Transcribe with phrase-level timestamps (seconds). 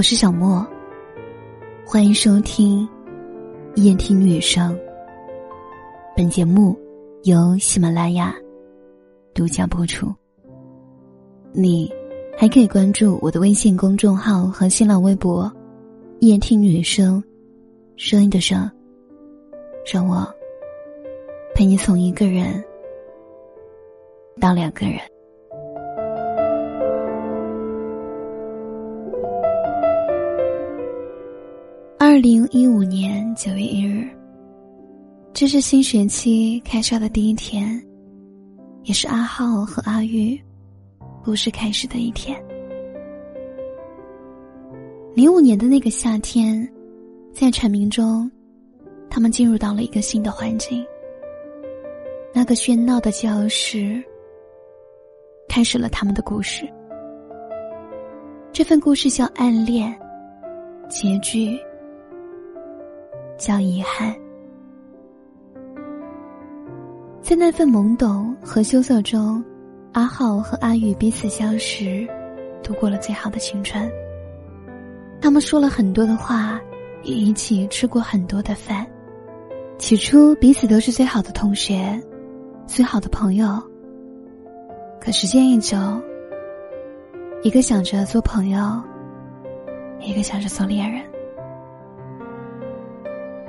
[0.00, 0.66] 我是小莫，
[1.84, 2.88] 欢迎收听
[3.74, 4.74] 夜听女生。
[6.16, 6.74] 本节目
[7.24, 8.34] 由喜马拉雅
[9.34, 10.10] 独家播出。
[11.52, 11.92] 你
[12.34, 15.52] 还可以关注我的微信公众号和新浪微博
[16.20, 17.22] “夜听女生”，
[17.98, 18.70] 声音的声，
[19.92, 20.26] 让我
[21.54, 22.64] 陪你从一个人
[24.40, 24.98] 到两个人。
[32.20, 34.06] 零一五年九月一日，
[35.32, 37.82] 这是新学期开校的第一天，
[38.82, 40.38] 也是阿浩和阿玉
[41.24, 42.38] 故事开始的一天。
[45.14, 46.70] 零五年的那个夏天，
[47.32, 48.30] 在蝉鸣中，
[49.08, 50.84] 他们进入到了一个新的环境。
[52.34, 53.98] 那个喧闹的教室，
[55.48, 56.68] 开始了他们的故事。
[58.52, 59.98] 这份故事叫暗恋，
[60.86, 61.58] 结局。
[63.40, 64.14] 叫遗憾，
[67.22, 69.42] 在那份懵懂和羞涩中，
[69.92, 72.06] 阿浩和阿宇彼此相识，
[72.62, 73.90] 度过了最好的青春。
[75.22, 76.60] 他们说了很多的话，
[77.02, 78.86] 也一起吃过很多的饭。
[79.78, 81.98] 起初，彼此都是最好的同学，
[82.66, 83.58] 最好的朋友。
[85.00, 85.78] 可时间一久，
[87.42, 88.60] 一个想着做朋友，
[89.98, 91.02] 一个想着做恋人。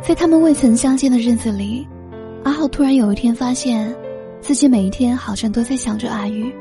[0.02, 1.88] 在他们未曾相见的日子里，
[2.44, 3.95] 阿浩突然有一天发现，
[4.41, 6.52] 自己每一天好像都在想着阿玉。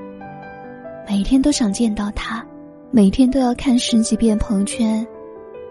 [1.08, 2.46] 每一天都想见到他，
[2.90, 5.04] 每天都要看十几遍朋友圈，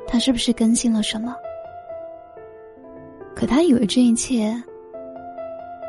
[0.07, 1.35] 他是不是更新了什么？
[3.35, 4.51] 可他以为这一切，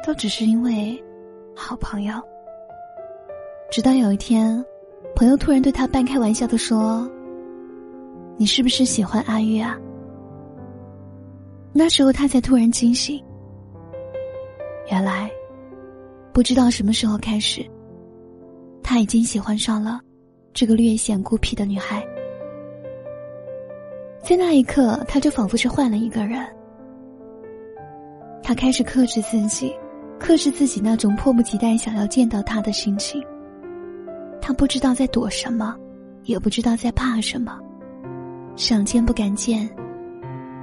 [0.06, 1.02] 都只是因为
[1.56, 2.14] 好朋友。
[3.70, 4.62] 直到有一天，
[5.16, 7.10] 朋友突然对他半开玩笑的说
[8.36, 9.78] ：“你是不是喜欢阿玉啊？”
[11.72, 13.22] 那时候他才突然惊醒，
[14.90, 15.30] 原来，
[16.32, 17.64] 不知道什么时候开始，
[18.82, 20.00] 他已经喜欢上了
[20.52, 22.04] 这个略显孤僻的女孩。
[24.22, 26.44] 在那一刻，他就仿佛是换了一个人。
[28.42, 29.72] 他开始克制自己，
[30.18, 33.22] 克制自己那种迫不及待想要见到他的心情。
[34.42, 35.76] 他不知道在躲什么，
[36.24, 37.58] 也不知道在怕什么，
[38.56, 39.68] 想见不敢见。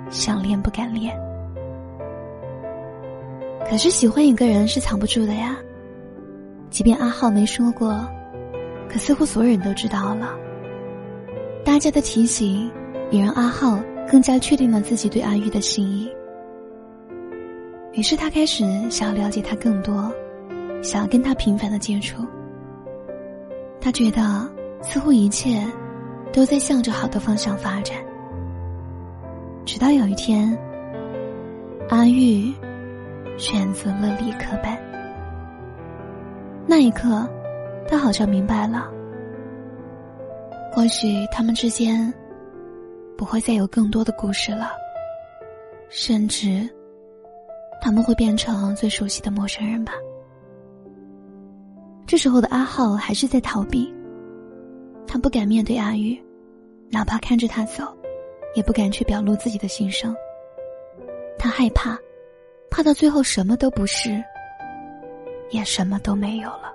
[0.10, 1.16] 想恋不敢恋，
[3.70, 5.58] 可是喜欢一个人是藏不住的呀。
[6.70, 8.06] 即便阿浩没说过，
[8.90, 10.34] 可似乎所有人都知道了。
[11.64, 12.72] 大家的提醒
[13.12, 13.80] 也让阿浩
[14.10, 16.10] 更加确定了自己对阿玉的心意。
[17.94, 20.12] 于是他开始想要了解他更多，
[20.82, 22.26] 想要跟他频繁的接触。
[23.82, 24.50] 他觉得
[24.82, 25.66] 似乎一切
[26.32, 27.98] 都在向着好的方向发展。
[29.68, 30.58] 直到有一天，
[31.90, 32.54] 阿玉
[33.38, 34.80] 选择了理科班。
[36.66, 37.30] 那一刻，
[37.86, 38.90] 他好像明白了，
[40.72, 42.12] 或许他们之间
[43.18, 44.72] 不会再有更多的故事了，
[45.90, 46.66] 甚至
[47.82, 49.92] 他们会变成最熟悉的陌生人吧。
[52.06, 53.94] 这时候的阿浩还是在逃避，
[55.06, 56.18] 他不敢面对阿玉，
[56.90, 57.84] 哪怕看着他走。
[58.58, 60.16] 也不敢去表露自己的心声。
[61.38, 61.96] 他害怕，
[62.72, 64.20] 怕到最后什么都不是，
[65.52, 66.74] 也什么都没有了。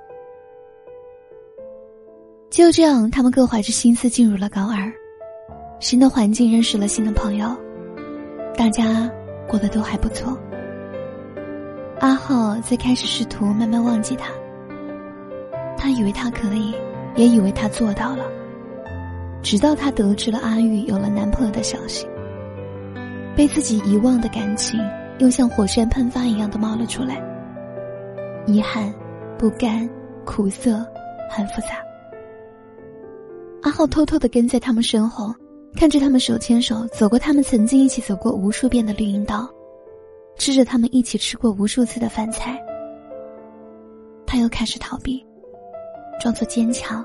[2.51, 4.93] 就这样，他们各怀着心思进入了高二，
[5.81, 7.49] 新的环境认识了新的朋友，
[8.57, 9.11] 大家
[9.49, 10.39] 过得都还不错。
[11.99, 14.33] 阿浩最开始试图慢慢忘记他，
[15.77, 16.73] 他以为他可以，
[17.17, 18.25] 也以为他做到了。
[19.43, 22.07] 直到他得知了阿玉有了男朋友的消息，
[23.37, 24.81] 被自己遗忘的感情
[25.19, 27.21] 又像火山喷发一样的冒了出来。
[28.47, 28.93] 遗憾、
[29.39, 29.89] 不甘、
[30.25, 30.87] 苦涩，
[31.29, 31.83] 很复杂。
[33.63, 35.35] 阿浩偷偷的跟在他们身后，
[35.77, 39.49] 看着他们手牵手走过他们曾经一起走过无数遍的绿荫道，
[40.37, 42.61] 吃着他们一起吃过无数次的饭菜。
[44.27, 45.25] 他又开始逃避，
[46.21, 47.05] 装作坚强，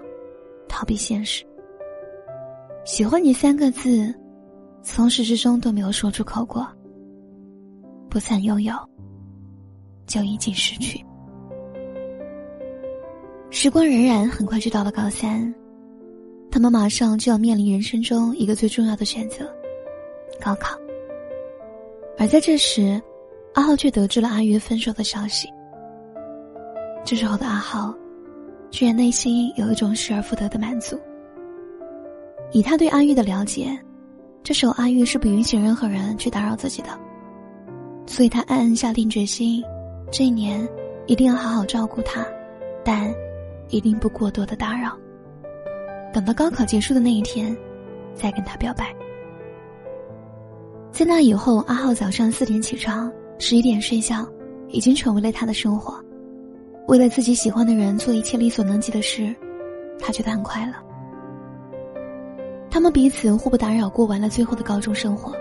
[0.67, 1.43] 逃避现实。
[2.87, 4.15] 喜欢你三个字，
[4.81, 6.65] 从始至终都没有说出口过。
[8.09, 8.73] 不曾拥有，
[10.05, 11.05] 就已经失去。
[13.49, 15.53] 时光荏苒，很快就到了高三，
[16.49, 19.45] 他们马上就要面临人生中一个最重要的选择——
[20.39, 20.77] 高考。
[22.17, 23.01] 而在这时，
[23.53, 25.49] 阿浩却得知了阿玉分手的消息。
[27.03, 27.93] 这时候的阿浩，
[28.71, 30.97] 居然内心有一种失而复得的满足。
[32.51, 33.77] 以他对阿玉的了解，
[34.43, 36.89] 这时候阿玉是不允许任何人去打扰自己的，
[38.05, 39.61] 所以他暗暗下定决心，
[40.11, 40.67] 这一年
[41.05, 42.25] 一定要好好照顾他，
[42.83, 43.13] 但
[43.69, 44.97] 一定不过多的打扰。
[46.13, 47.55] 等到高考结束的那一天，
[48.15, 48.95] 再跟他表白。
[50.89, 54.25] 在那以后，阿浩早上四点起床，十一点睡觉，
[54.69, 56.01] 已经成为了他的生活。
[56.87, 59.35] 为了自己喜欢的人做一切力所能及的事，
[59.99, 60.73] 他觉得很快乐。
[62.77, 65.33] 他们彼此互不打扰，过完了最后的高中生活。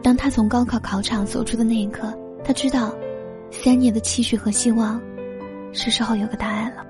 [0.00, 2.94] 当他从高考考场走出的那一刻，他知道，
[3.50, 5.02] 三年的期许和希望，
[5.72, 6.86] 是时候有个答案了。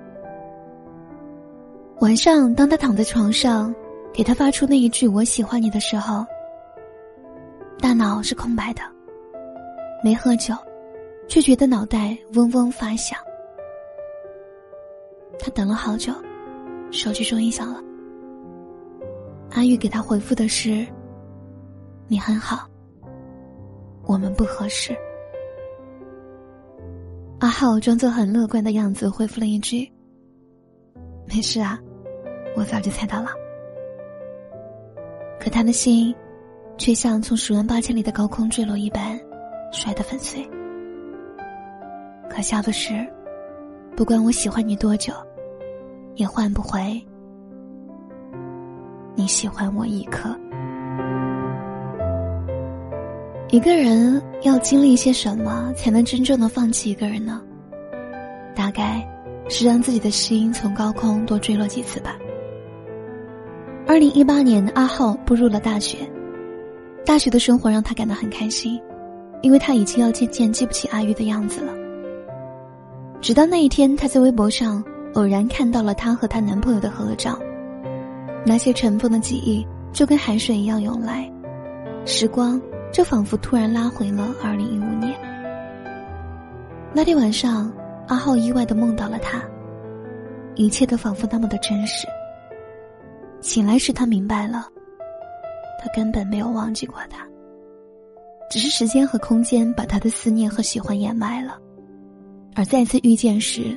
[2.01, 3.75] 晚上，当他躺在床上，
[4.13, 6.23] 给他发出那一句“我喜欢你”的时候，
[7.81, 8.83] 大脑是空白的。
[10.05, 10.55] 没喝酒，
[11.29, 13.19] 却觉得脑袋嗡嗡发响。
[15.39, 16.13] 他等了好久，
[16.91, 17.83] 手机终于响了。
[19.51, 20.87] 阿玉给他回复的是
[22.07, 22.69] ：“你很好，
[24.05, 24.97] 我们不合适。”
[27.41, 29.91] 阿浩装作很乐观的样子回复了一句
[31.27, 31.79] ：“没事啊。”
[32.57, 33.29] 我早就猜到了，
[35.39, 36.13] 可他的心，
[36.77, 39.17] 却像从十万八千里的高空坠落一般，
[39.71, 40.45] 摔得粉碎。
[42.29, 43.07] 可笑的是，
[43.95, 45.13] 不管我喜欢你多久，
[46.17, 47.01] 也换不回
[49.19, 50.33] 你喜欢我一刻。
[53.51, 57.43] 一个人要经历一些什么，才能真正的放弃一个人呢？
[58.55, 59.05] 大概
[59.49, 62.17] 是让自己的心从高空多坠落几次吧。
[63.89, 65.99] 二零一八年，阿浩步入了大学。
[67.05, 68.81] 大学的生活让他感到很开心，
[69.43, 71.73] 因为他已经要渐渐记不起阿玉的样子了。
[73.21, 74.81] 直到那一天，他在微博上
[75.15, 77.37] 偶然看到了她和她男朋友的合照，
[78.45, 81.31] 那些尘封的记忆就跟海水一样涌来，
[82.07, 82.61] 时光
[82.93, 85.15] 就仿佛突然拉回了二零一五年。
[86.95, 87.71] 那天晚上，
[88.07, 89.43] 阿浩意外的梦到了他，
[90.55, 92.07] 一切都仿佛那么的真实。
[93.41, 94.67] 醒来时，他明白了，
[95.81, 97.27] 他根本没有忘记过他，
[98.51, 101.59] 只是时间和空间把他的思念和喜欢掩埋了，
[102.55, 103.77] 而再次遇见时，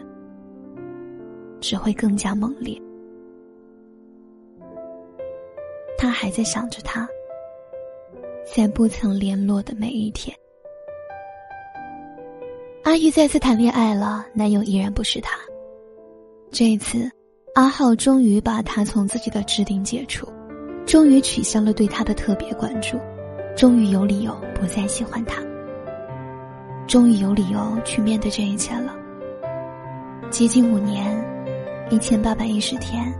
[1.60, 2.82] 只会更加猛烈。
[6.02, 7.08] 他还在想着他，
[8.44, 10.36] 在不曾联络的每一天。
[12.82, 15.38] 阿玉再次谈恋爱了，男友依然不是他，
[16.50, 17.08] 这一次。
[17.54, 20.28] 阿浩终于把他从自己的置顶解除，
[20.88, 22.98] 终于取消了对他的特别关注，
[23.56, 25.40] 终于有理由不再喜欢他，
[26.88, 28.96] 终于有理由去面对这一切了。
[30.32, 31.16] 接近五年，
[31.92, 33.14] 一千八百一十天，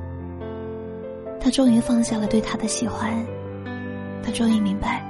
[1.42, 3.12] 他终于放下了对他的喜欢，
[4.24, 5.06] 他终于明白，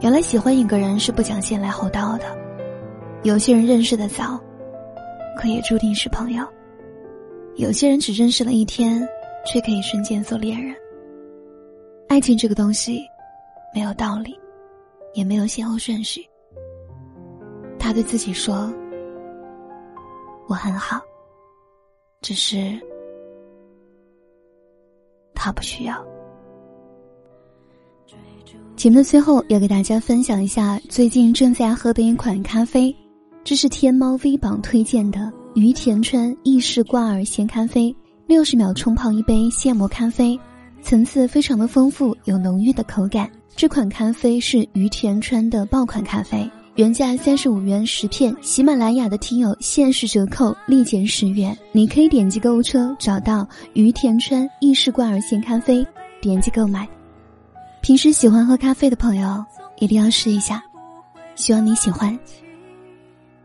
[0.00, 2.24] 原来喜欢一个人是不讲先来后到的，
[3.22, 4.40] 有些人认识的早，
[5.36, 6.44] 可也注定是朋友。
[7.56, 9.06] 有些人只认识了一天，
[9.44, 10.74] 却可以瞬间做恋人。
[12.08, 13.04] 爱情这个东西，
[13.74, 14.34] 没有道理，
[15.12, 16.26] 也没有先后顺序。
[17.78, 18.72] 他对自己说
[20.48, 21.00] ：“我很好，
[22.22, 22.80] 只是
[25.42, 26.04] 他不需要。”
[28.76, 32.94] 节目的最后要给大家分享一下最近正在喝的一款咖啡，
[33.44, 35.32] 这是天猫 V 榜推荐的。
[35.54, 37.94] 于田川意式挂耳鲜咖啡，
[38.26, 40.38] 六十秒冲泡一杯现磨咖啡，
[40.80, 43.30] 层次非常的丰富，有浓郁的口感。
[43.54, 51.56] 这款咖啡是于田川的爆款咖啡，原价三十五元十片，喜马拉雅的听友限时折扣立减十元。
[51.70, 55.86] 你可以点击购物车找到于田川意式罐儿现咖啡，
[56.22, 56.88] 点击购买。
[57.82, 59.44] 平时喜欢喝咖啡的朋友
[59.80, 60.64] 一定要试一下，
[61.34, 62.18] 希望你喜欢。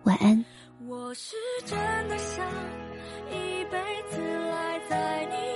[0.04, 0.46] 晚安。
[0.88, 2.46] 我是真的想
[3.30, 3.78] 一辈
[4.10, 4.18] 子
[4.50, 5.47] 赖在你。